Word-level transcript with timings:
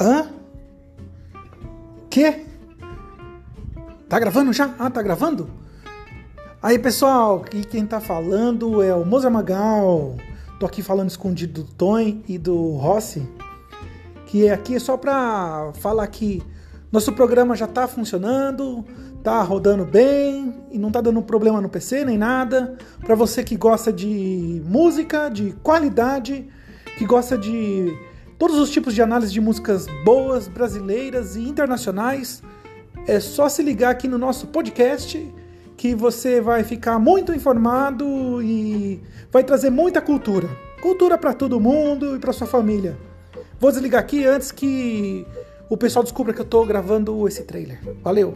Hã? 0.00 0.30
Que? 2.08 2.46
Tá 4.08 4.18
gravando 4.18 4.50
já? 4.50 4.74
Ah, 4.78 4.88
tá 4.88 5.02
gravando? 5.02 5.50
Aí 6.62 6.78
pessoal, 6.78 7.44
e 7.52 7.62
quem 7.62 7.84
tá 7.84 8.00
falando 8.00 8.82
é 8.82 8.94
o 8.94 9.04
Moza 9.04 9.28
Magal. 9.28 10.16
Tô 10.58 10.64
aqui 10.64 10.82
falando 10.82 11.10
escondido 11.10 11.62
do 11.62 11.68
Tom 11.72 11.98
e 11.98 12.38
do 12.38 12.76
Rossi. 12.76 13.28
Que 14.24 14.48
aqui 14.48 14.76
é 14.76 14.78
só 14.78 14.96
pra 14.96 15.70
falar 15.74 16.06
que 16.06 16.42
nosso 16.90 17.12
programa 17.12 17.54
já 17.54 17.66
tá 17.66 17.86
funcionando, 17.86 18.82
tá 19.22 19.42
rodando 19.42 19.84
bem 19.84 20.54
e 20.70 20.78
não 20.78 20.90
tá 20.90 21.02
dando 21.02 21.20
problema 21.20 21.60
no 21.60 21.68
PC 21.68 22.06
nem 22.06 22.16
nada. 22.16 22.78
Para 23.04 23.14
você 23.14 23.44
que 23.44 23.54
gosta 23.54 23.92
de 23.92 24.62
música, 24.64 25.28
de 25.28 25.52
qualidade, 25.62 26.48
que 26.96 27.04
gosta 27.04 27.36
de 27.36 27.94
todos 28.40 28.58
os 28.58 28.70
tipos 28.70 28.94
de 28.94 29.02
análise 29.02 29.30
de 29.30 29.38
músicas 29.38 29.86
boas, 30.02 30.48
brasileiras 30.48 31.36
e 31.36 31.42
internacionais, 31.42 32.42
é 33.06 33.20
só 33.20 33.50
se 33.50 33.62
ligar 33.62 33.90
aqui 33.90 34.08
no 34.08 34.16
nosso 34.16 34.46
podcast 34.46 35.30
que 35.76 35.94
você 35.94 36.40
vai 36.40 36.64
ficar 36.64 36.98
muito 36.98 37.34
informado 37.34 38.42
e 38.42 38.98
vai 39.30 39.44
trazer 39.44 39.68
muita 39.68 40.00
cultura. 40.00 40.48
Cultura 40.80 41.18
para 41.18 41.34
todo 41.34 41.60
mundo 41.60 42.16
e 42.16 42.18
para 42.18 42.32
sua 42.32 42.46
família. 42.46 42.96
Vou 43.58 43.70
desligar 43.70 44.00
aqui 44.00 44.24
antes 44.24 44.50
que 44.50 45.26
o 45.68 45.76
pessoal 45.76 46.02
descubra 46.02 46.32
que 46.32 46.40
eu 46.40 46.44
estou 46.44 46.64
gravando 46.64 47.28
esse 47.28 47.42
trailer. 47.42 47.78
Valeu! 48.02 48.32